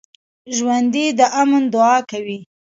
ژوندي 0.55 1.05
د 1.19 1.21
امن 1.41 1.63
دعا 1.73 1.97
کوي 2.11 2.39